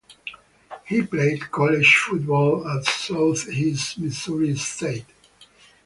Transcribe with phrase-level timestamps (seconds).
[0.83, 5.05] He played college football at Southeast Missouri State.